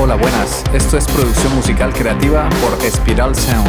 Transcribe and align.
Hola, 0.00 0.14
buenas. 0.14 0.62
Esto 0.72 0.96
es 0.96 1.08
producción 1.08 1.56
musical 1.56 1.92
creativa 1.92 2.48
por 2.60 2.84
Espiral 2.84 3.34
Sound. 3.34 3.68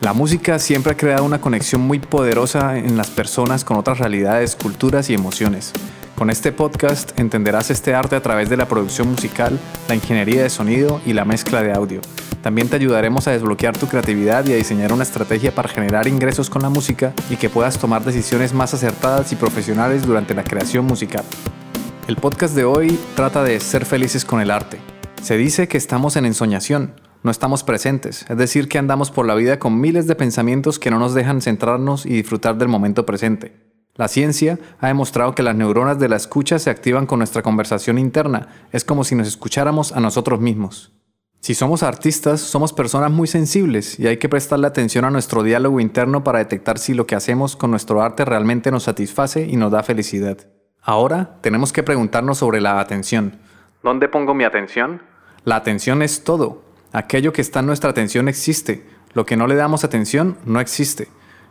La 0.00 0.12
música 0.12 0.60
siempre 0.60 0.92
ha 0.92 0.96
creado 0.96 1.24
una 1.24 1.40
conexión 1.40 1.80
muy 1.80 1.98
poderosa 1.98 2.78
en 2.78 2.96
las 2.96 3.10
personas 3.10 3.64
con 3.64 3.78
otras 3.78 3.98
realidades, 3.98 4.54
culturas 4.54 5.10
y 5.10 5.14
emociones. 5.14 5.72
Con 6.20 6.28
este 6.28 6.52
podcast 6.52 7.18
entenderás 7.18 7.70
este 7.70 7.94
arte 7.94 8.14
a 8.14 8.20
través 8.20 8.50
de 8.50 8.58
la 8.58 8.68
producción 8.68 9.08
musical, 9.08 9.58
la 9.88 9.94
ingeniería 9.94 10.42
de 10.42 10.50
sonido 10.50 11.00
y 11.06 11.14
la 11.14 11.24
mezcla 11.24 11.62
de 11.62 11.72
audio. 11.72 12.02
También 12.42 12.68
te 12.68 12.76
ayudaremos 12.76 13.26
a 13.26 13.30
desbloquear 13.30 13.78
tu 13.78 13.86
creatividad 13.86 14.44
y 14.44 14.52
a 14.52 14.56
diseñar 14.56 14.92
una 14.92 15.04
estrategia 15.04 15.54
para 15.54 15.70
generar 15.70 16.06
ingresos 16.08 16.50
con 16.50 16.60
la 16.60 16.68
música 16.68 17.14
y 17.30 17.36
que 17.36 17.48
puedas 17.48 17.78
tomar 17.78 18.04
decisiones 18.04 18.52
más 18.52 18.74
acertadas 18.74 19.32
y 19.32 19.36
profesionales 19.36 20.06
durante 20.06 20.34
la 20.34 20.44
creación 20.44 20.84
musical. 20.84 21.24
El 22.06 22.16
podcast 22.16 22.54
de 22.54 22.66
hoy 22.66 22.98
trata 23.14 23.42
de 23.42 23.58
ser 23.58 23.86
felices 23.86 24.26
con 24.26 24.42
el 24.42 24.50
arte. 24.50 24.76
Se 25.22 25.38
dice 25.38 25.68
que 25.68 25.78
estamos 25.78 26.16
en 26.16 26.26
ensoñación, 26.26 27.00
no 27.22 27.30
estamos 27.30 27.64
presentes, 27.64 28.26
es 28.28 28.36
decir, 28.36 28.68
que 28.68 28.76
andamos 28.76 29.10
por 29.10 29.24
la 29.24 29.36
vida 29.36 29.58
con 29.58 29.80
miles 29.80 30.06
de 30.06 30.16
pensamientos 30.16 30.78
que 30.78 30.90
no 30.90 30.98
nos 30.98 31.14
dejan 31.14 31.40
centrarnos 31.40 32.04
y 32.04 32.10
disfrutar 32.10 32.58
del 32.58 32.68
momento 32.68 33.06
presente. 33.06 33.69
La 34.00 34.08
ciencia 34.08 34.58
ha 34.80 34.86
demostrado 34.86 35.34
que 35.34 35.42
las 35.42 35.54
neuronas 35.54 35.98
de 35.98 36.08
la 36.08 36.16
escucha 36.16 36.58
se 36.58 36.70
activan 36.70 37.04
con 37.04 37.18
nuestra 37.18 37.42
conversación 37.42 37.98
interna, 37.98 38.48
es 38.72 38.82
como 38.82 39.04
si 39.04 39.14
nos 39.14 39.28
escucháramos 39.28 39.92
a 39.92 40.00
nosotros 40.00 40.40
mismos. 40.40 40.90
Si 41.40 41.54
somos 41.54 41.82
artistas, 41.82 42.40
somos 42.40 42.72
personas 42.72 43.10
muy 43.10 43.28
sensibles 43.28 44.00
y 44.00 44.06
hay 44.06 44.16
que 44.16 44.30
prestarle 44.30 44.68
atención 44.68 45.04
a 45.04 45.10
nuestro 45.10 45.42
diálogo 45.42 45.80
interno 45.80 46.24
para 46.24 46.38
detectar 46.38 46.78
si 46.78 46.94
lo 46.94 47.06
que 47.06 47.14
hacemos 47.14 47.56
con 47.56 47.72
nuestro 47.72 48.00
arte 48.00 48.24
realmente 48.24 48.70
nos 48.70 48.84
satisface 48.84 49.46
y 49.46 49.56
nos 49.56 49.70
da 49.70 49.82
felicidad. 49.82 50.38
Ahora 50.80 51.36
tenemos 51.42 51.70
que 51.70 51.82
preguntarnos 51.82 52.38
sobre 52.38 52.62
la 52.62 52.80
atención. 52.80 53.38
¿Dónde 53.82 54.08
pongo 54.08 54.32
mi 54.32 54.44
atención? 54.44 55.02
La 55.44 55.56
atención 55.56 56.00
es 56.00 56.24
todo. 56.24 56.62
Aquello 56.94 57.34
que 57.34 57.42
está 57.42 57.60
en 57.60 57.66
nuestra 57.66 57.90
atención 57.90 58.28
existe. 58.28 58.82
Lo 59.12 59.26
que 59.26 59.36
no 59.36 59.46
le 59.46 59.56
damos 59.56 59.84
atención 59.84 60.38
no 60.46 60.58
existe. 60.58 61.08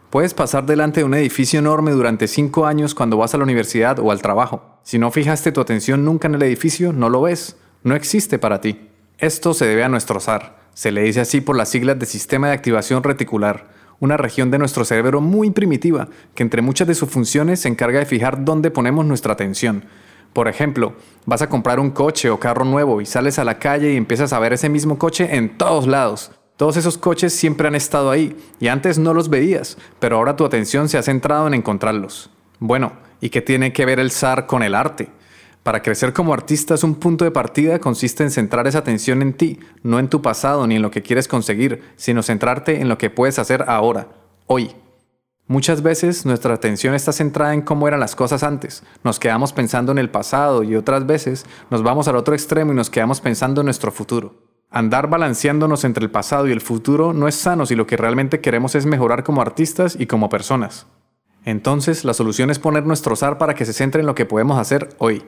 Puedes 0.10 0.34
pasar 0.34 0.66
delante 0.66 1.02
de 1.02 1.04
un 1.04 1.14
edificio 1.14 1.60
enorme 1.60 1.92
durante 1.92 2.28
cinco 2.28 2.66
años 2.66 2.96
cuando 2.96 3.18
vas 3.18 3.36
a 3.36 3.38
la 3.38 3.44
universidad 3.44 4.00
o 4.00 4.10
al 4.10 4.24
trabajo. 4.24 4.80
Si 4.82 4.98
no 4.98 5.12
fijaste 5.12 5.52
tu 5.52 5.62
atención 5.62 6.04
nunca 6.04 6.28
en 6.28 6.34
el 6.34 6.42
edificio, 6.42 6.92
no 6.92 7.10
lo 7.10 7.22
ves. 7.22 7.58
No 7.84 7.94
existe 7.94 8.40
para 8.40 8.60
ti. 8.60 8.90
Esto 9.20 9.54
se 9.54 9.68
debe 9.68 9.84
a 9.84 9.90
nuestro 9.90 10.20
SAR. 10.20 10.58
Se 10.74 10.92
le 10.92 11.04
dice 11.04 11.22
así 11.22 11.42
por 11.42 11.56
las 11.56 11.70
siglas 11.70 12.00
de 12.00 12.08
Sistema 12.08 12.48
de 12.48 12.54
Activación 12.54 13.04
Reticular, 13.04 13.68
una 14.00 14.18
región 14.18 14.50
de 14.50 14.58
nuestro 14.58 14.84
cerebro 14.84 15.22
muy 15.22 15.52
primitiva 15.52 16.08
que 16.34 16.42
entre 16.42 16.64
muchas 16.64 16.88
de 16.88 16.96
sus 16.96 17.10
funciones 17.10 17.60
se 17.60 17.68
encarga 17.68 18.00
de 18.00 18.08
fijar 18.08 18.44
dónde 18.44 18.72
ponemos 18.72 19.06
nuestra 19.06 19.34
atención. 19.34 19.84
Por 20.34 20.48
ejemplo, 20.48 20.94
vas 21.28 21.44
a 21.44 21.50
comprar 21.50 21.80
un 21.80 21.92
coche 21.92 22.32
o 22.32 22.40
carro 22.40 22.66
nuevo 22.66 23.00
y 23.00 23.06
sales 23.06 23.38
a 23.38 23.44
la 23.44 23.60
calle 23.60 23.94
y 23.94 23.98
empiezas 23.98 24.34
a 24.34 24.40
ver 24.40 24.54
ese 24.54 24.70
mismo 24.70 24.98
coche 24.98 25.36
en 25.36 25.56
todos 25.56 25.86
lados. 25.86 26.32
Todos 26.60 26.76
esos 26.76 26.98
coches 26.98 27.34
siempre 27.34 27.70
han 27.70 27.76
estado 27.76 28.12
ahí 28.12 28.36
y 28.60 28.68
antes 28.68 29.00
no 29.00 29.14
los 29.14 29.30
veías, 29.30 29.78
pero 29.98 30.18
ahora 30.18 30.36
tu 30.36 30.44
atención 30.44 30.90
se 30.90 30.98
ha 30.98 31.02
centrado 31.02 31.48
en 31.48 31.54
encontrarlos. 31.54 32.32
Bueno, 32.60 32.92
¿y 33.22 33.30
qué 33.30 33.42
tiene 33.42 33.72
que 33.72 33.86
ver 33.86 33.98
el 33.98 34.12
SAR 34.12 34.46
con 34.46 34.62
el 34.62 34.76
arte? 34.76 35.08
Para 35.64 35.82
crecer 35.82 36.12
como 36.12 36.34
artista 36.34 36.76
es 36.76 36.84
un 36.84 36.96
punto 36.96 37.24
de 37.24 37.32
partida 37.32 37.80
consiste 37.80 38.24
en 38.24 38.32
centrar 38.32 38.68
esa 38.68 38.80
atención 38.80 39.22
en 39.22 39.32
ti, 39.32 39.62
no 39.84 40.00
en 40.00 40.10
tu 40.10 40.22
pasado 40.22 40.68
ni 40.68 40.76
en 40.76 40.82
lo 40.82 40.92
que 40.92 41.02
quieres 41.02 41.30
conseguir, 41.30 41.82
sino 41.96 42.24
centrarte 42.24 42.82
en 42.82 42.90
lo 42.90 42.98
que 42.98 43.10
puedes 43.10 43.40
hacer 43.40 43.64
ahora, 43.66 44.10
hoy. 44.46 44.76
Muchas 45.48 45.82
veces 45.82 46.26
nuestra 46.26 46.56
atención 46.56 46.94
está 46.94 47.14
centrada 47.14 47.54
en 47.54 47.62
cómo 47.62 47.88
eran 47.88 48.02
las 48.02 48.18
cosas 48.18 48.44
antes, 48.44 48.84
nos 49.06 49.18
quedamos 49.18 49.54
pensando 49.54 49.94
en 49.94 49.98
el 49.98 50.10
pasado 50.10 50.64
y 50.64 50.76
otras 50.76 51.06
veces 51.06 51.46
nos 51.70 51.84
vamos 51.84 52.10
al 52.10 52.18
otro 52.18 52.34
extremo 52.34 52.74
y 52.74 52.76
nos 52.76 52.90
quedamos 52.90 53.22
pensando 53.22 53.62
en 53.62 53.66
nuestro 53.66 53.94
futuro. 53.94 54.49
Andar 54.72 55.10
balanceándonos 55.10 55.84
entre 55.84 56.04
el 56.04 56.12
pasado 56.12 56.48
y 56.48 56.52
el 56.52 56.62
futuro 56.62 57.12
no 57.12 57.28
es 57.28 57.34
sano 57.34 57.66
si 57.66 57.76
lo 57.76 57.88
que 57.88 57.98
realmente 57.98 58.40
queremos 58.40 58.76
es 58.76 58.86
mejorar 58.86 59.24
como 59.24 59.42
artistas 59.42 59.98
y 60.00 60.06
como 60.06 60.30
personas. 60.30 60.86
Entonces, 61.44 62.06
la 62.06 62.14
solución 62.14 62.52
es 62.52 62.60
poner 62.60 62.86
nuestro 62.86 63.16
SAR 63.16 63.40
para 63.40 63.56
que 63.56 63.66
se 63.66 63.74
centre 63.74 64.02
en 64.02 64.06
lo 64.06 64.14
que 64.14 64.28
podemos 64.28 64.60
hacer 64.60 64.90
hoy. 65.00 65.24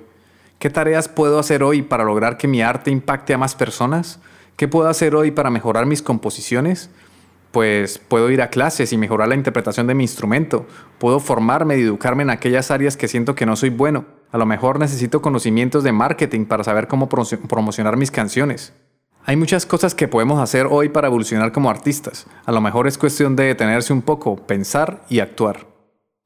¿Qué 0.59 0.69
tareas 0.69 1.09
puedo 1.09 1.39
hacer 1.39 1.63
hoy 1.63 1.81
para 1.81 2.03
lograr 2.03 2.37
que 2.37 2.47
mi 2.47 2.61
arte 2.61 2.91
impacte 2.91 3.33
a 3.33 3.39
más 3.39 3.55
personas? 3.55 4.19
¿Qué 4.57 4.67
puedo 4.67 4.87
hacer 4.87 5.15
hoy 5.15 5.31
para 5.31 5.49
mejorar 5.49 5.87
mis 5.87 6.03
composiciones? 6.03 6.91
Pues 7.51 7.97
puedo 7.97 8.29
ir 8.29 8.43
a 8.43 8.51
clases 8.51 8.93
y 8.93 8.97
mejorar 8.97 9.27
la 9.27 9.35
interpretación 9.35 9.87
de 9.87 9.95
mi 9.95 10.03
instrumento. 10.03 10.67
Puedo 10.99 11.19
formarme 11.19 11.79
y 11.79 11.81
educarme 11.81 12.21
en 12.21 12.29
aquellas 12.29 12.69
áreas 12.69 12.95
que 12.95 13.07
siento 13.07 13.33
que 13.33 13.47
no 13.47 13.55
soy 13.55 13.71
bueno. 13.71 14.05
A 14.31 14.37
lo 14.37 14.45
mejor 14.45 14.77
necesito 14.77 15.23
conocimientos 15.23 15.83
de 15.83 15.93
marketing 15.93 16.45
para 16.45 16.63
saber 16.63 16.87
cómo 16.87 17.09
promocionar 17.09 17.97
mis 17.97 18.11
canciones. 18.11 18.73
Hay 19.25 19.35
muchas 19.35 19.65
cosas 19.65 19.95
que 19.95 20.07
podemos 20.07 20.39
hacer 20.39 20.67
hoy 20.69 20.89
para 20.89 21.07
evolucionar 21.07 21.51
como 21.51 21.69
artistas. 21.69 22.27
A 22.45 22.51
lo 22.51 22.61
mejor 22.61 22.87
es 22.87 22.97
cuestión 22.97 23.35
de 23.35 23.45
detenerse 23.45 23.93
un 23.93 24.01
poco, 24.01 24.35
pensar 24.35 25.03
y 25.09 25.19
actuar. 25.19 25.67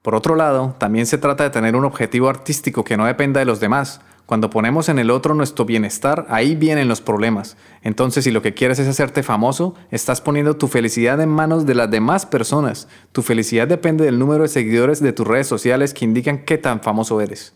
Por 0.02 0.16
otro 0.16 0.36
lado, 0.36 0.76
también 0.78 1.06
se 1.06 1.18
trata 1.18 1.44
de 1.44 1.50
tener 1.50 1.76
un 1.76 1.86
objetivo 1.86 2.30
artístico 2.30 2.84
que 2.84 2.98
no 2.98 3.06
dependa 3.06 3.40
de 3.40 3.46
los 3.46 3.60
demás, 3.60 4.02
cuando 4.26 4.50
ponemos 4.50 4.90
en 4.90 4.98
el 4.98 5.12
otro 5.12 5.36
nuestro 5.36 5.66
bienestar, 5.66 6.26
ahí 6.30 6.56
vienen 6.56 6.88
los 6.88 7.00
problemas. 7.00 7.58
Entonces, 7.84 8.24
si 8.24 8.32
lo 8.32 8.42
que 8.42 8.56
quieres 8.56 8.80
es 8.80 8.88
hacerte 8.88 9.22
famoso, 9.22 9.76
estás 9.92 10.20
poniendo 10.20 10.58
tu 10.58 10.68
felicidad 10.68 11.22
en 11.22 11.30
manos 11.30 11.68
de 11.68 11.76
las 11.76 11.92
demás 11.92 12.26
personas. 12.26 12.90
Tu 13.12 13.22
felicidad 13.22 13.68
depende 13.68 14.04
del 14.04 14.18
número 14.18 14.42
de 14.42 14.50
seguidores 14.50 15.00
de 15.00 15.14
tus 15.14 15.28
redes 15.28 15.46
sociales 15.46 15.94
que 15.94 16.06
indican 16.06 16.44
qué 16.44 16.58
tan 16.58 16.82
famoso 16.82 17.22
eres. 17.22 17.56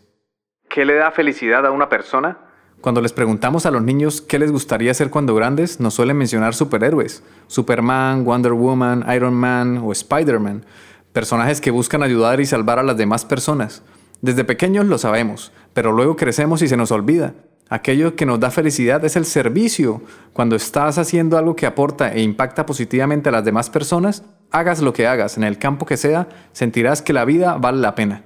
¿Qué 0.68 0.84
le 0.84 0.94
da 0.94 1.10
felicidad 1.10 1.66
a 1.66 1.72
una 1.72 1.88
persona? 1.88 2.38
Cuando 2.80 3.02
les 3.02 3.12
preguntamos 3.12 3.66
a 3.66 3.70
los 3.70 3.82
niños 3.82 4.22
qué 4.22 4.38
les 4.38 4.50
gustaría 4.50 4.94
ser 4.94 5.10
cuando 5.10 5.34
grandes, 5.34 5.80
nos 5.80 5.92
suelen 5.92 6.16
mencionar 6.16 6.54
superhéroes. 6.54 7.22
Superman, 7.46 8.24
Wonder 8.24 8.54
Woman, 8.54 9.04
Iron 9.14 9.34
Man 9.34 9.82
o 9.84 9.92
Spider-Man. 9.92 10.64
Personajes 11.12 11.60
que 11.60 11.70
buscan 11.70 12.02
ayudar 12.02 12.40
y 12.40 12.46
salvar 12.46 12.78
a 12.78 12.82
las 12.82 12.96
demás 12.96 13.26
personas. 13.26 13.82
Desde 14.22 14.44
pequeños 14.44 14.86
lo 14.86 14.96
sabemos, 14.96 15.52
pero 15.74 15.92
luego 15.92 16.16
crecemos 16.16 16.62
y 16.62 16.68
se 16.68 16.78
nos 16.78 16.90
olvida. 16.90 17.34
Aquello 17.68 18.16
que 18.16 18.24
nos 18.24 18.40
da 18.40 18.50
felicidad 18.50 19.04
es 19.04 19.14
el 19.14 19.26
servicio. 19.26 20.00
Cuando 20.32 20.56
estás 20.56 20.96
haciendo 20.96 21.36
algo 21.36 21.56
que 21.56 21.66
aporta 21.66 22.14
e 22.14 22.22
impacta 22.22 22.64
positivamente 22.64 23.28
a 23.28 23.32
las 23.32 23.44
demás 23.44 23.68
personas, 23.68 24.24
hagas 24.50 24.80
lo 24.80 24.94
que 24.94 25.06
hagas, 25.06 25.36
en 25.36 25.44
el 25.44 25.58
campo 25.58 25.84
que 25.84 25.98
sea, 25.98 26.28
sentirás 26.52 27.02
que 27.02 27.12
la 27.12 27.26
vida 27.26 27.58
vale 27.58 27.78
la 27.78 27.94
pena. 27.94 28.24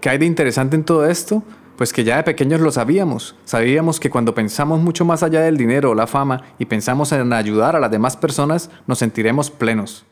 ¿Qué 0.00 0.08
hay 0.08 0.18
de 0.18 0.26
interesante 0.26 0.74
en 0.74 0.84
todo 0.84 1.06
esto? 1.06 1.42
Pues 1.76 1.92
que 1.92 2.04
ya 2.04 2.16
de 2.16 2.22
pequeños 2.22 2.60
lo 2.60 2.70
sabíamos. 2.70 3.34
Sabíamos 3.44 3.98
que 3.98 4.10
cuando 4.10 4.34
pensamos 4.34 4.80
mucho 4.80 5.04
más 5.04 5.22
allá 5.22 5.40
del 5.40 5.56
dinero 5.56 5.90
o 5.90 5.94
la 5.94 6.06
fama 6.06 6.42
y 6.58 6.66
pensamos 6.66 7.10
en 7.12 7.32
ayudar 7.32 7.74
a 7.74 7.80
las 7.80 7.90
demás 7.90 8.16
personas, 8.16 8.70
nos 8.86 8.98
sentiremos 8.98 9.50
plenos. 9.50 10.06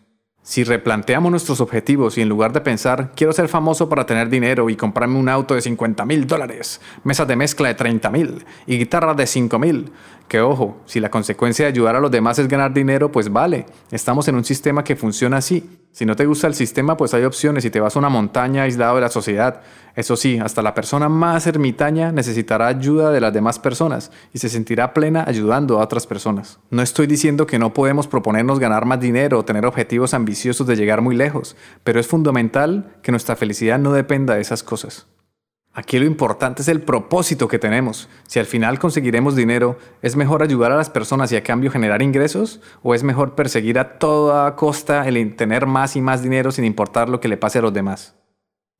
Si 0.45 0.65
replanteamos 0.65 1.31
nuestros 1.31 1.61
objetivos 1.61 2.19
y 2.19 2.21
en 2.21 2.29
lugar 2.29 2.53
de 2.53 2.61
pensar, 2.61 3.13
quiero 3.15 3.33
ser 3.33 3.47
famoso 3.47 3.89
para 3.89 4.07
tener 4.07 4.29
dinero 4.29 4.71
y 4.71 4.77
comprarme 4.77 5.21
un 5.21 5.29
auto 5.29 5.55
de 5.55 5.61
50 5.61 6.05
mil 6.05 6.27
dólares, 6.27 6.81
mesas 7.05 7.29
de 7.29 7.37
mezcla 7.37 7.69
de 7.69 7.75
30 7.75 8.11
mil 8.11 8.45
y 8.67 8.77
guitarra 8.77 9.15
de 9.15 9.29
5 9.29 9.57
mil, 9.61 9.93
que 10.27 10.41
ojo, 10.41 10.79
si 10.85 10.99
la 10.99 11.13
consecuencia 11.13 11.65
de 11.65 11.71
ayudar 11.71 11.95
a 11.95 12.01
los 12.01 12.11
demás 12.11 12.41
es 12.41 12.49
ganar 12.49 12.75
dinero, 12.75 13.13
pues 13.13 13.33
vale, 13.33 13.67
estamos 13.93 14.27
en 14.27 14.35
un 14.35 14.45
sistema 14.45 14.83
que 14.83 14.97
funciona 14.97 15.37
así. 15.37 15.82
Si 15.93 16.07
no 16.07 16.17
te 16.17 16.25
gusta 16.25 16.47
el 16.47 16.55
sistema, 16.55 16.97
pues 16.97 17.13
hay 17.13 17.25
opciones 17.25 17.67
y 17.67 17.71
te 17.71 17.79
vas 17.79 17.95
a 17.95 17.99
una 17.99 18.09
montaña 18.09 18.63
aislado 18.63 18.95
de 18.95 19.03
la 19.03 19.11
sociedad. 19.11 19.61
Eso 19.95 20.17
sí, 20.17 20.39
hasta 20.39 20.63
la 20.63 20.73
persona 20.73 21.11
más 21.11 21.47
ermitaña 21.47 22.13
necesitará 22.13 22.67
ayuda 22.69 23.11
de 23.11 23.21
las 23.21 23.35
demás 23.35 23.59
personas 23.59 24.11
y 24.33 24.39
se 24.39 24.49
sentirá 24.49 24.95
plena 24.95 25.23
ayudando 25.27 25.79
a 25.79 25.85
otras 25.85 26.07
personas. 26.07 26.59
No 26.71 26.81
estoy 26.81 27.07
diciendo 27.07 27.47
que 27.47 27.59
no 27.59 27.75
podemos 27.75 28.07
proponernos 28.07 28.59
ganar 28.59 28.87
más 28.87 29.01
dinero 29.01 29.39
o 29.39 29.45
tener 29.45 29.67
objetivos 29.67 30.15
ambiciosos 30.15 30.67
de 30.67 30.77
llegar 30.77 31.03
muy 31.03 31.15
lejos, 31.15 31.57
pero 31.85 32.01
es 32.01 32.07
fundamental 32.07 32.97
que 33.03 33.13
nuestra 33.13 33.37
felicidad 33.37 33.79
no 33.79 33.93
dependa 33.93 34.35
de 34.35 34.41
esas 34.41 34.63
cosas. 34.63 35.07
Aquí 35.75 35.99
lo 35.99 36.05
importante 36.05 36.61
es 36.61 36.69
el 36.69 36.83
propósito 36.83 37.49
que 37.49 37.59
tenemos. 37.59 38.09
Si 38.27 38.39
al 38.39 38.45
final 38.45 38.79
conseguiremos 38.79 39.35
dinero, 39.35 39.79
¿es 40.03 40.17
mejor 40.17 40.43
ayudar 40.43 40.71
a 40.71 40.77
las 40.77 40.91
personas 40.91 41.33
y 41.33 41.37
a 41.37 41.43
cambio 41.43 41.71
generar 41.71 42.03
ingresos? 42.03 42.61
¿O 42.83 42.95
es 42.95 43.03
mejor 43.03 43.35
perseguir 43.35 43.79
a 43.79 43.99
toda 43.99 44.55
costa 44.55 45.09
el 45.09 45.35
tener 45.35 45.67
más 45.67 45.97
y 45.97 46.03
más 46.03 46.23
dinero 46.23 46.53
sin 46.53 46.67
importar 46.67 47.09
lo 47.09 47.21
que 47.21 47.29
le 47.29 47.39
pase 47.39 47.59
a 47.59 47.63
los 47.63 47.73
demás? 47.73 48.15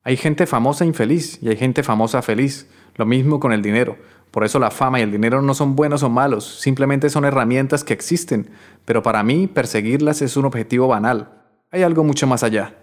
Hay 0.03 0.17
gente 0.17 0.45
famosa 0.45 0.85
infeliz 0.85 1.39
y 1.41 1.49
hay 1.49 1.55
gente 1.55 1.81
famosa 1.81 2.21
feliz. 2.21 2.69
Lo 2.95 3.07
mismo 3.07 3.39
con 3.39 3.53
el 3.53 3.63
dinero. 3.63 3.97
Por 4.29 4.43
eso 4.43 4.59
la 4.59 4.69
fama 4.69 4.99
y 4.99 5.03
el 5.03 5.11
dinero 5.11 5.41
no 5.41 5.55
son 5.55 5.75
buenos 5.75 6.03
o 6.03 6.09
malos, 6.09 6.59
simplemente 6.59 7.09
son 7.09 7.25
herramientas 7.25 7.83
que 7.83 7.93
existen. 7.93 8.51
Pero 8.85 9.01
para 9.01 9.23
mí 9.23 9.47
perseguirlas 9.47 10.21
es 10.21 10.37
un 10.37 10.45
objetivo 10.45 10.87
banal. 10.87 11.41
Hay 11.71 11.81
algo 11.81 12.03
mucho 12.03 12.27
más 12.27 12.43
allá. 12.43 12.75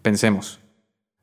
Pensemos. 0.00 0.60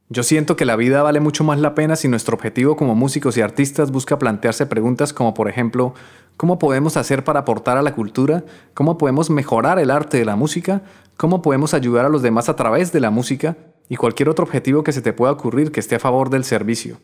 Yo 0.08 0.22
siento 0.22 0.56
que 0.56 0.66
la 0.66 0.76
vida 0.76 1.02
vale 1.02 1.20
mucho 1.20 1.44
más 1.44 1.60
la 1.60 1.74
pena 1.74 1.96
si 1.96 2.08
nuestro 2.08 2.36
objetivo 2.36 2.76
como 2.76 2.94
músicos 2.94 3.38
y 3.38 3.42
artistas 3.42 3.90
busca 3.90 4.20
plantearse 4.20 4.68
preguntas 4.68 5.14
como 5.14 5.34
por 5.34 5.50
ejemplo, 5.50 5.96
¿cómo 6.38 6.60
podemos 6.60 6.96
hacer 6.96 7.24
para 7.24 7.40
aportar 7.40 7.80
a 7.80 7.82
la 7.82 7.96
cultura? 7.96 8.44
¿Cómo 8.76 9.00
podemos 9.00 9.32
mejorar 9.32 9.80
el 9.80 9.90
arte 9.90 10.20
de 10.20 10.26
la 10.26 10.36
música? 10.36 10.84
¿Cómo 11.18 11.42
podemos 11.42 11.74
ayudar 11.74 12.06
a 12.06 12.10
los 12.10 12.22
demás 12.22 12.50
a 12.50 12.56
través 12.56 12.92
de 12.92 13.00
la 13.00 13.10
música? 13.10 13.58
Y 13.90 13.96
cualquier 13.96 14.30
otro 14.30 14.46
objetivo 14.46 14.84
que 14.84 14.92
se 14.92 15.02
te 15.02 15.12
pueda 15.12 15.32
ocurrir 15.32 15.72
que 15.72 15.80
esté 15.80 15.96
a 15.96 16.00
favor 16.00 16.30
del 16.30 16.44
servicio. 16.44 17.00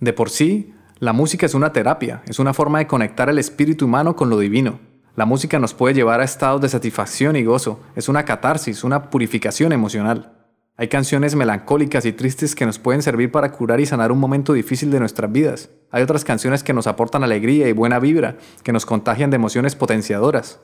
De 0.00 0.12
por 0.12 0.28
sí, 0.28 0.74
La 0.98 1.12
música 1.12 1.46
es 1.46 1.54
una 1.54 1.72
terapia, 1.72 2.22
es 2.26 2.38
una 2.38 2.54
forma 2.54 2.78
de 2.78 2.86
conectar 2.86 3.28
el 3.28 3.38
espíritu 3.38 3.86
humano 3.86 4.14
con 4.14 4.30
lo 4.30 4.38
divino. 4.38 4.78
La 5.16 5.26
música 5.26 5.58
nos 5.58 5.74
puede 5.74 5.94
llevar 5.94 6.20
a 6.20 6.24
estados 6.24 6.60
de 6.60 6.68
satisfacción 6.68 7.34
y 7.34 7.42
gozo, 7.42 7.80
es 7.96 8.08
una 8.08 8.24
catarsis, 8.24 8.84
una 8.84 9.10
purificación 9.10 9.72
emocional. 9.72 10.41
Hay 10.82 10.88
canciones 10.88 11.36
melancólicas 11.36 12.04
y 12.06 12.12
tristes 12.12 12.56
que 12.56 12.66
nos 12.66 12.80
pueden 12.80 13.02
servir 13.02 13.30
para 13.30 13.52
curar 13.52 13.78
y 13.78 13.86
sanar 13.86 14.10
un 14.10 14.18
momento 14.18 14.52
difícil 14.52 14.90
de 14.90 14.98
nuestras 14.98 15.30
vidas. 15.30 15.70
Hay 15.92 16.02
otras 16.02 16.24
canciones 16.24 16.64
que 16.64 16.72
nos 16.72 16.88
aportan 16.88 17.22
alegría 17.22 17.68
y 17.68 17.72
buena 17.72 18.00
vibra, 18.00 18.36
que 18.64 18.72
nos 18.72 18.84
contagian 18.84 19.30
de 19.30 19.36
emociones 19.36 19.76
potenciadoras. 19.76 20.58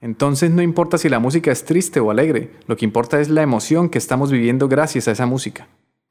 Entonces 0.00 0.50
no 0.50 0.62
importa 0.62 0.96
si 0.96 1.10
la 1.10 1.18
música 1.18 1.52
es 1.52 1.66
triste 1.66 2.00
o 2.00 2.10
alegre, 2.10 2.52
lo 2.68 2.78
que 2.78 2.86
importa 2.86 3.20
es 3.20 3.28
la 3.28 3.42
emoción 3.42 3.90
que 3.90 3.98
estamos 3.98 4.32
viviendo 4.32 4.66
gracias 4.66 5.08
a 5.08 5.10
esa 5.10 5.26
música. 5.26 5.68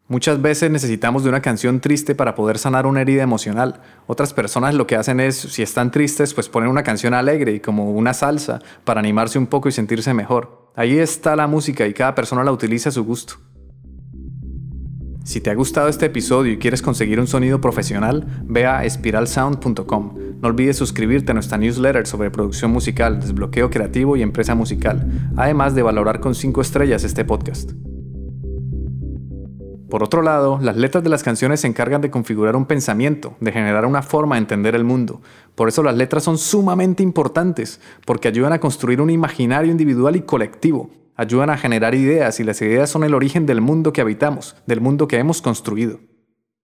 Muchas 0.10 0.42
veces 0.42 0.72
necesitamos 0.72 1.24
de 1.24 1.30
una 1.30 1.40
canción 1.40 1.82
triste 1.82 2.16
para 2.16 2.34
poder 2.34 2.58
sanar 2.58 2.88
una 2.88 3.02
herida 3.02 3.22
emocional. 3.22 3.82
Otras 4.08 4.34
personas 4.34 4.74
lo 4.74 4.88
que 4.88 4.96
hacen 4.96 5.20
es, 5.20 5.36
si 5.36 5.62
están 5.62 5.92
tristes, 5.92 6.34
pues 6.34 6.50
poner 6.50 6.68
una 6.68 6.82
canción 6.82 7.14
alegre 7.14 7.54
y 7.54 7.60
como 7.60 7.92
una 7.92 8.16
salsa 8.16 8.60
para 8.86 9.02
animarse 9.02 9.38
un 9.38 9.46
poco 9.46 9.70
y 9.70 9.72
sentirse 9.72 10.16
mejor. 10.16 10.72
Ahí 10.76 10.98
está 10.98 11.36
la 11.36 11.46
música 11.46 11.86
y 11.86 11.94
cada 11.94 12.16
persona 12.16 12.44
la 12.44 12.52
utiliza 12.52 12.90
a 12.90 12.92
su 12.92 13.06
gusto. 13.06 13.36
Si 15.24 15.42
te 15.42 15.52
ha 15.52 15.54
gustado 15.54 15.90
este 15.90 16.08
episodio 16.08 16.54
y 16.54 16.58
quieres 16.58 16.82
conseguir 16.82 17.20
un 17.20 17.28
sonido 17.28 17.62
profesional, 17.62 18.26
ve 18.46 18.66
a 18.66 18.86
espiralsound.com. 18.86 20.18
No 20.42 20.48
olvides 20.48 20.76
suscribirte 20.76 21.34
a 21.34 21.36
nuestra 21.36 21.60
newsletter 21.60 22.08
sobre 22.08 22.32
producción 22.32 22.72
musical, 22.72 23.20
desbloqueo 23.20 23.70
creativo 23.70 24.18
y 24.18 24.24
empresa 24.24 24.56
musical, 24.56 25.08
además 25.38 25.76
de 25.76 25.84
valorar 25.84 26.20
con 26.20 26.34
5 26.34 26.62
estrellas 26.62 27.04
este 27.04 27.26
podcast. 27.26 27.74
Por 29.90 30.04
otro 30.04 30.22
lado, 30.22 30.60
las 30.62 30.78
letras 30.78 31.04
de 31.04 31.10
las 31.10 31.24
canciones 31.24 31.62
se 31.62 31.68
encargan 31.68 32.02
de 32.02 32.12
configurar 32.12 32.56
un 32.56 32.68
pensamiento, 32.68 33.36
de 33.40 33.52
generar 33.52 33.88
una 33.88 34.04
forma 34.04 34.36
de 34.36 34.42
entender 34.42 34.76
el 34.76 34.84
mundo. 34.84 35.22
Por 35.56 35.68
eso 35.68 35.82
las 35.82 35.98
letras 35.98 36.24
son 36.24 36.38
sumamente 36.38 37.02
importantes, 37.02 37.82
porque 38.06 38.28
ayudan 38.28 38.54
a 38.54 38.60
construir 38.60 39.02
un 39.02 39.10
imaginario 39.10 39.72
individual 39.72 40.16
y 40.16 40.22
colectivo, 40.22 40.92
ayudan 41.16 41.50
a 41.50 41.58
generar 41.58 41.96
ideas 41.96 42.40
y 42.40 42.44
las 42.44 42.62
ideas 42.62 42.90
son 42.92 43.04
el 43.04 43.16
origen 43.16 43.48
del 43.48 43.62
mundo 43.62 43.92
que 43.92 44.02
habitamos, 44.02 44.56
del 44.68 44.80
mundo 44.80 45.08
que 45.08 45.18
hemos 45.18 45.42
construido. 45.42 46.00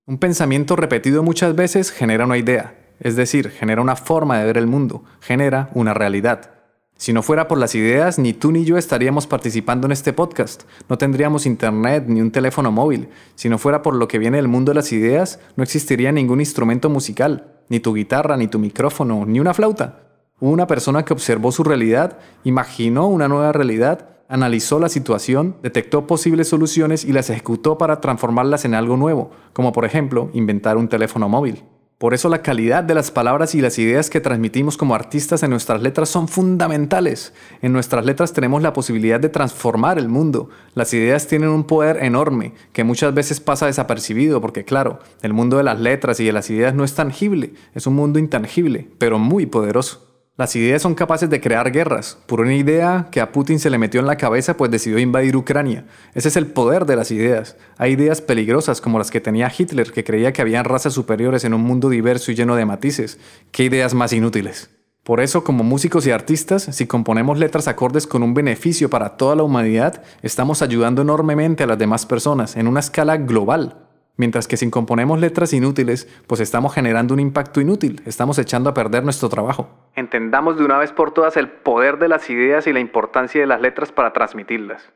Un 0.06 0.20
pensamiento 0.20 0.76
repetido 0.76 1.24
muchas 1.24 1.56
veces 1.56 1.90
genera 1.90 2.26
una 2.26 2.38
idea, 2.38 2.76
es 3.00 3.16
decir, 3.16 3.50
genera 3.50 3.82
una 3.82 3.96
forma 3.96 4.38
de 4.38 4.46
ver 4.46 4.58
el 4.58 4.68
mundo, 4.68 5.04
genera 5.20 5.72
una 5.74 5.96
realidad. 5.96 6.55
Si 6.98 7.12
no 7.12 7.22
fuera 7.22 7.50
por 7.50 7.58
las 7.58 7.76
ideas, 7.76 8.20
ni 8.20 8.32
tú 8.32 8.54
ni 8.54 8.64
yo 8.64 8.78
estaríamos 8.78 9.28
participando 9.28 9.86
en 9.86 9.92
este 9.92 10.14
podcast. 10.14 10.64
No 10.88 10.98
tendríamos 10.98 11.46
internet 11.46 12.06
ni 12.08 12.22
un 12.22 12.32
teléfono 12.32 12.72
móvil. 12.72 13.10
Si 13.36 13.50
no 13.50 13.58
fuera 13.58 13.82
por 13.82 13.96
lo 13.96 14.08
que 14.08 14.18
viene 14.18 14.38
del 14.38 14.48
mundo 14.48 14.72
de 14.72 14.76
las 14.76 14.94
ideas, 14.94 15.40
no 15.58 15.64
existiría 15.64 16.14
ningún 16.14 16.40
instrumento 16.40 16.90
musical, 16.90 17.52
ni 17.68 17.82
tu 17.82 17.94
guitarra, 17.94 18.38
ni 18.38 18.48
tu 18.48 18.60
micrófono, 18.60 19.26
ni 19.26 19.42
una 19.42 19.54
flauta. 19.54 20.04
Una 20.40 20.68
persona 20.68 21.04
que 21.04 21.12
observó 21.12 21.52
su 21.52 21.66
realidad, 21.66 22.18
imaginó 22.46 23.08
una 23.08 23.28
nueva 23.28 23.52
realidad, 23.52 24.10
analizó 24.30 24.80
la 24.80 24.88
situación, 24.88 25.58
detectó 25.62 26.08
posibles 26.08 26.48
soluciones 26.48 27.04
y 27.04 27.12
las 27.12 27.30
ejecutó 27.30 27.78
para 27.78 28.00
transformarlas 28.00 28.64
en 28.64 28.74
algo 28.74 28.96
nuevo, 28.96 29.32
como 29.52 29.74
por 29.74 29.84
ejemplo 29.84 30.30
inventar 30.34 30.78
un 30.78 30.88
teléfono 30.88 31.28
móvil. 31.28 31.64
Por 31.98 32.14
eso 32.14 32.28
la 32.28 32.42
calidad 32.42 32.84
de 32.84 32.94
las 32.94 33.10
palabras 33.10 33.56
y 33.56 33.62
las 33.62 33.80
ideas 33.80 34.10
que 34.10 34.20
transmitimos 34.20 34.76
como 34.76 34.96
artistas 34.96 35.44
en 35.44 35.50
nuestras 35.50 35.82
letras 35.82 36.10
son 36.10 36.28
fundamentales. 36.28 37.34
En 37.62 37.72
nuestras 37.72 38.06
letras 38.06 38.34
tenemos 38.34 38.62
la 38.62 38.74
posibilidad 38.74 39.18
de 39.18 39.30
transformar 39.30 39.98
el 39.98 40.10
mundo. 40.10 40.50
Las 40.74 40.94
ideas 40.94 41.28
tienen 41.28 41.50
un 41.50 41.64
poder 41.64 42.04
enorme 42.04 42.54
que 42.74 42.84
muchas 42.84 43.14
veces 43.14 43.40
pasa 43.40 43.68
desapercibido 43.68 44.42
porque 44.42 44.66
claro, 44.66 45.00
el 45.22 45.32
mundo 45.32 45.56
de 45.56 45.64
las 45.64 45.80
letras 45.80 46.20
y 46.20 46.26
de 46.26 46.34
las 46.34 46.50
ideas 46.50 46.76
no 46.76 46.84
es 46.84 46.96
tangible, 46.96 47.54
es 47.74 47.88
un 47.88 47.96
mundo 47.96 48.20
intangible, 48.20 48.90
pero 48.98 49.18
muy 49.18 49.46
poderoso. 49.46 50.15
Las 50.38 50.54
ideas 50.58 50.82
son 50.82 50.96
capaces 50.96 51.30
de 51.30 51.40
crear 51.40 51.72
guerras. 51.72 52.18
Por 52.26 52.42
una 52.42 52.54
idea 52.54 53.08
que 53.10 53.22
a 53.22 53.32
Putin 53.32 53.58
se 53.58 53.70
le 53.70 53.78
metió 53.78 54.02
en 54.02 54.06
la 54.06 54.18
cabeza, 54.18 54.58
pues 54.58 54.70
decidió 54.70 55.00
invadir 55.00 55.38
Ucrania. 55.38 55.86
Ese 56.14 56.28
es 56.28 56.36
el 56.36 56.48
poder 56.48 56.86
de 56.86 56.98
las 56.98 57.10
ideas. 57.12 57.56
Hay 57.78 57.94
ideas 57.94 58.20
peligrosas 58.20 58.82
como 58.82 58.98
las 58.98 59.12
que 59.12 59.22
tenía 59.22 59.50
Hitler, 59.58 59.94
que 59.94 60.04
creía 60.04 60.34
que 60.34 60.42
habían 60.42 60.66
razas 60.66 60.92
superiores 60.92 61.46
en 61.46 61.54
un 61.54 61.62
mundo 61.62 61.88
diverso 61.88 62.34
y 62.34 62.36
lleno 62.36 62.58
de 62.58 62.66
matices. 62.66 63.18
¿Qué 63.52 63.64
ideas 63.64 63.94
más 63.94 64.12
inútiles? 64.12 64.70
Por 65.04 65.22
eso, 65.22 65.46
como 65.46 65.64
músicos 65.64 66.06
y 66.06 66.12
artistas, 66.12 66.64
si 66.64 66.86
componemos 66.86 67.40
letras 67.40 67.70
acordes 67.70 68.06
con 68.06 68.22
un 68.22 68.34
beneficio 68.34 68.90
para 68.90 69.16
toda 69.16 69.38
la 69.38 69.44
humanidad, 69.44 70.04
estamos 70.22 70.62
ayudando 70.62 71.04
enormemente 71.04 71.64
a 71.64 71.68
las 71.68 71.78
demás 71.78 72.06
personas 72.06 72.58
en 72.58 72.68
una 72.68 72.82
escala 72.82 73.16
global. 73.16 73.85
Mientras 74.18 74.48
que 74.48 74.58
si 74.58 74.70
componemos 74.70 75.20
letras 75.20 75.52
inútiles, 75.54 76.08
pues 76.28 76.40
estamos 76.42 76.74
generando 76.74 77.14
un 77.14 77.20
impacto 77.20 77.60
inútil, 77.60 78.02
estamos 78.06 78.40
echando 78.40 78.70
a 78.70 78.74
perder 78.74 79.04
nuestro 79.04 79.28
trabajo. 79.30 79.70
Entendamos 79.96 80.58
de 80.58 80.66
una 80.66 80.78
vez 80.78 80.92
por 80.92 81.12
todas 81.12 81.36
el 81.38 81.50
poder 81.50 82.00
de 82.00 82.08
las 82.08 82.30
ideas 82.30 82.68
y 82.68 82.74
la 82.74 82.80
importancia 82.80 83.42
de 83.42 83.48
las 83.48 83.62
letras 83.62 83.92
para 83.92 84.14
transmitirlas. 84.14 84.92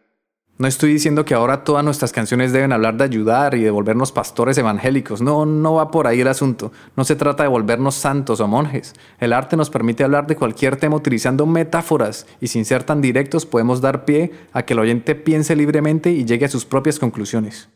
No 0.59 0.67
estoy 0.67 0.91
diciendo 0.91 1.23
que 1.23 1.33
ahora 1.33 1.63
todas 1.63 1.85
nuestras 1.85 2.11
canciones 2.11 2.51
deben 2.51 2.73
hablar 2.73 2.97
de 2.97 3.05
ayudar 3.05 3.55
y 3.55 3.63
de 3.63 3.71
volvernos 3.71 4.11
pastores 4.11 4.57
evangélicos. 4.57 5.21
No, 5.21 5.45
no 5.45 5.75
va 5.75 5.89
por 5.89 6.05
ahí 6.05 6.19
el 6.19 6.27
asunto. 6.27 6.73
No 6.97 7.05
se 7.05 7.15
trata 7.15 7.43
de 7.43 7.49
volvernos 7.49 7.95
santos 7.95 8.41
o 8.41 8.47
monjes. 8.49 8.93
El 9.21 9.31
arte 9.31 9.55
nos 9.55 9.69
permite 9.69 10.03
hablar 10.03 10.27
de 10.27 10.35
cualquier 10.35 10.75
tema 10.75 10.97
utilizando 10.97 11.45
metáforas 11.45 12.27
y 12.41 12.47
sin 12.47 12.65
ser 12.65 12.83
tan 12.83 12.99
directos 12.99 13.45
podemos 13.45 13.79
dar 13.79 14.03
pie 14.03 14.33
a 14.51 14.63
que 14.63 14.73
el 14.73 14.79
oyente 14.79 15.15
piense 15.15 15.55
libremente 15.55 16.11
y 16.11 16.25
llegue 16.25 16.43
a 16.43 16.49
sus 16.49 16.65
propias 16.65 16.99
conclusiones. 16.99 17.69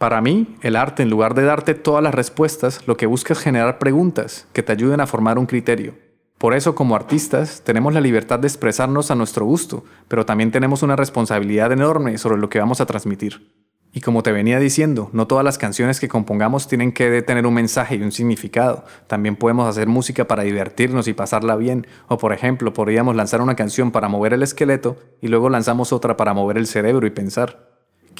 Para 0.00 0.22
mí, 0.22 0.56
el 0.62 0.76
arte, 0.76 1.02
en 1.02 1.10
lugar 1.10 1.34
de 1.34 1.42
darte 1.42 1.74
todas 1.74 2.02
las 2.02 2.14
respuestas, 2.14 2.80
lo 2.86 2.96
que 2.96 3.04
busca 3.04 3.34
es 3.34 3.38
generar 3.38 3.78
preguntas 3.78 4.46
que 4.54 4.62
te 4.62 4.72
ayuden 4.72 4.98
a 5.00 5.06
formar 5.06 5.38
un 5.38 5.44
criterio. 5.44 5.92
Por 6.38 6.54
eso, 6.54 6.74
como 6.74 6.96
artistas, 6.96 7.60
tenemos 7.66 7.92
la 7.92 8.00
libertad 8.00 8.38
de 8.38 8.48
expresarnos 8.48 9.10
a 9.10 9.14
nuestro 9.14 9.44
gusto, 9.44 9.84
pero 10.08 10.24
también 10.24 10.52
tenemos 10.52 10.82
una 10.82 10.96
responsabilidad 10.96 11.70
enorme 11.70 12.16
sobre 12.16 12.38
lo 12.38 12.48
que 12.48 12.58
vamos 12.58 12.80
a 12.80 12.86
transmitir. 12.86 13.52
Y 13.92 14.00
como 14.00 14.22
te 14.22 14.32
venía 14.32 14.58
diciendo, 14.58 15.10
no 15.12 15.26
todas 15.26 15.44
las 15.44 15.58
canciones 15.58 16.00
que 16.00 16.08
compongamos 16.08 16.66
tienen 16.66 16.92
que 16.92 17.20
tener 17.20 17.46
un 17.46 17.52
mensaje 17.52 17.96
y 17.96 18.02
un 18.02 18.10
significado. 18.10 18.86
También 19.06 19.36
podemos 19.36 19.68
hacer 19.68 19.86
música 19.86 20.26
para 20.26 20.44
divertirnos 20.44 21.08
y 21.08 21.12
pasarla 21.12 21.56
bien. 21.56 21.86
O 22.08 22.16
por 22.16 22.32
ejemplo, 22.32 22.72
podríamos 22.72 23.16
lanzar 23.16 23.42
una 23.42 23.54
canción 23.54 23.90
para 23.90 24.08
mover 24.08 24.32
el 24.32 24.42
esqueleto 24.42 24.96
y 25.20 25.28
luego 25.28 25.50
lanzamos 25.50 25.92
otra 25.92 26.16
para 26.16 26.32
mover 26.32 26.56
el 26.56 26.66
cerebro 26.66 27.06
y 27.06 27.10
pensar. 27.10 27.69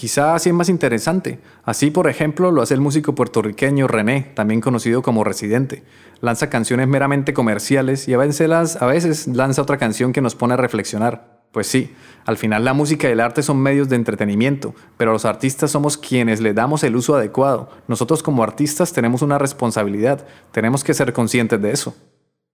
Quizá 0.00 0.34
así 0.34 0.48
es 0.48 0.54
más 0.54 0.70
interesante. 0.70 1.40
Así, 1.62 1.90
por 1.90 2.08
ejemplo, 2.08 2.50
lo 2.50 2.62
hace 2.62 2.72
el 2.72 2.80
músico 2.80 3.14
puertorriqueño 3.14 3.86
René, 3.86 4.32
también 4.34 4.62
conocido 4.62 5.02
como 5.02 5.24
Residente. 5.24 5.82
Lanza 6.22 6.48
canciones 6.48 6.88
meramente 6.88 7.34
comerciales 7.34 8.08
y 8.08 8.14
a 8.14 8.16
veces, 8.16 8.80
a 8.80 8.86
veces 8.86 9.26
lanza 9.26 9.60
otra 9.60 9.76
canción 9.76 10.14
que 10.14 10.22
nos 10.22 10.34
pone 10.34 10.54
a 10.54 10.56
reflexionar. 10.56 11.42
Pues 11.52 11.66
sí, 11.66 11.94
al 12.24 12.38
final 12.38 12.64
la 12.64 12.72
música 12.72 13.10
y 13.10 13.12
el 13.12 13.20
arte 13.20 13.42
son 13.42 13.58
medios 13.58 13.90
de 13.90 13.96
entretenimiento, 13.96 14.74
pero 14.96 15.12
los 15.12 15.26
artistas 15.26 15.70
somos 15.70 15.98
quienes 15.98 16.40
le 16.40 16.54
damos 16.54 16.82
el 16.82 16.96
uso 16.96 17.14
adecuado. 17.14 17.68
Nosotros 17.86 18.22
como 18.22 18.42
artistas 18.42 18.94
tenemos 18.94 19.20
una 19.20 19.36
responsabilidad, 19.36 20.26
tenemos 20.50 20.82
que 20.82 20.94
ser 20.94 21.12
conscientes 21.12 21.60
de 21.60 21.72
eso. 21.72 21.94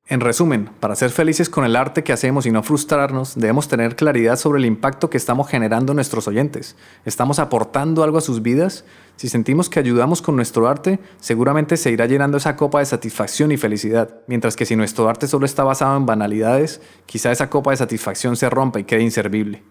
En 0.09 0.21
resumen, 0.21 0.71
para 0.79 0.95
ser 0.95 1.11
felices 1.11 1.51
con 1.51 1.65
el 1.65 1.75
arte 1.75 2.05
que 2.05 2.13
hacemos 2.13 2.47
y 2.47 2.53
no 2.53 2.63
frustrarnos, 2.63 3.35
debemos 3.35 3.67
tener 3.67 3.97
claridad 3.97 4.37
sobre 4.37 4.61
el 4.61 4.65
impacto 4.65 5.11
que 5.11 5.17
estamos 5.17 5.49
generando 5.49 5.91
en 5.91 5.97
nuestros 5.97 6.29
oyentes. 6.29 6.77
¿Estamos 7.05 7.41
aportando 7.41 8.05
algo 8.05 8.19
a 8.19 8.21
sus 8.21 8.41
vidas? 8.41 8.85
Si 9.17 9.29
sentimos 9.29 9.69
que 9.69 9.81
ayudamos 9.81 10.23
con 10.23 10.37
nuestro 10.37 10.69
arte, 10.69 11.01
seguramente 11.19 11.77
se 11.77 11.91
irá 11.91 12.07
llenando 12.07 12.37
esa 12.37 12.55
copa 12.55 12.79
de 12.79 12.87
satisfacción 12.87 13.51
y 13.51 13.57
felicidad, 13.57 14.21
mientras 14.29 14.55
que 14.55 14.65
si 14.65 14.77
nuestro 14.77 15.09
arte 15.09 15.27
solo 15.27 15.45
está 15.45 15.65
basado 15.65 15.97
en 15.97 16.07
banalidades, 16.07 16.81
quizá 17.07 17.33
esa 17.33 17.51
copa 17.51 17.73
de 17.73 17.79
satisfacción 17.79 18.37
se 18.37 18.49
rompa 18.49 18.79
y 18.79 18.85
quede 18.85 19.03
inservible. 19.03 19.65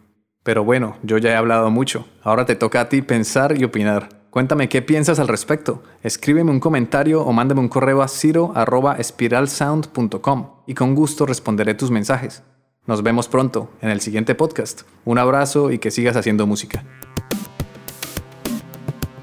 Pero 0.43 0.65
bueno, 0.65 0.97
yo 1.01 1.17
ya 1.17 1.29
he 1.29 1.35
hablado 1.35 1.71
mucho, 1.71 2.09
ahora 2.21 2.45
te 2.45 2.57
toca 2.57 2.81
a 2.81 2.89
ti 2.89 3.01
pensar 3.01 3.57
y 3.57 3.63
opinar. 3.63 4.09
Cuéntame 4.35 4.67
qué 4.67 4.81
piensas 4.81 5.19
al 5.19 5.29
respecto. 5.29 5.81
Escríbeme 6.03 6.51
un 6.51 6.59
comentario 6.59 7.23
o 7.23 7.31
mándame 7.31 7.61
un 7.61 7.69
correo 7.69 8.01
a 8.01 8.09
ciro.espiralsound.com 8.09 10.49
y 10.67 10.73
con 10.73 10.93
gusto 10.93 11.25
responderé 11.25 11.73
tus 11.73 11.89
mensajes. 11.89 12.43
Nos 12.85 13.01
vemos 13.01 13.29
pronto 13.29 13.69
en 13.81 13.91
el 13.91 14.01
siguiente 14.01 14.35
podcast. 14.35 14.81
Un 15.05 15.19
abrazo 15.19 15.71
y 15.71 15.79
que 15.79 15.89
sigas 15.89 16.17
haciendo 16.17 16.45
música. 16.47 16.83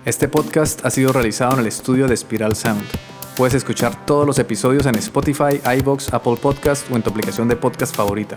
Este 0.07 0.28
podcast 0.28 0.83
ha 0.87 0.88
sido 0.88 1.12
realizado 1.12 1.52
en 1.52 1.61
el 1.61 1.66
estudio 1.66 2.09
de 2.09 2.16
Spiral 2.16 2.57
Sound. 2.57 2.83
Puedes 3.37 3.52
escuchar 3.52 4.07
todos 4.07 4.26
los 4.26 4.38
episodios 4.38 4.87
en 4.87 4.95
Spotify, 4.95 5.61
iBox, 5.81 6.14
Apple 6.14 6.38
Podcast 6.40 6.90
o 6.90 6.97
en 6.97 7.02
tu 7.02 7.11
aplicación 7.11 7.49
de 7.49 7.57
podcast 7.57 7.95
favorita. 7.95 8.37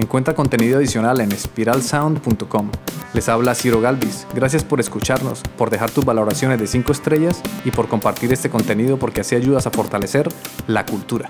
Encuentra 0.00 0.34
contenido 0.34 0.78
adicional 0.78 1.20
en 1.20 1.30
spiralsound.com. 1.30 2.70
Les 3.12 3.28
habla 3.28 3.54
Ciro 3.54 3.82
Galvis. 3.82 4.26
Gracias 4.32 4.64
por 4.64 4.80
escucharnos, 4.80 5.42
por 5.58 5.68
dejar 5.68 5.90
tus 5.90 6.06
valoraciones 6.06 6.58
de 6.58 6.66
5 6.66 6.90
estrellas 6.90 7.42
y 7.66 7.70
por 7.70 7.86
compartir 7.86 8.32
este 8.32 8.48
contenido 8.48 8.98
porque 8.98 9.20
así 9.20 9.34
ayudas 9.34 9.66
a 9.66 9.70
fortalecer 9.70 10.32
la 10.66 10.86
cultura. 10.86 11.28